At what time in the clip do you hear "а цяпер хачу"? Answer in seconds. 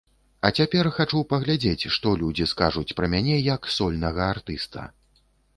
0.47-1.19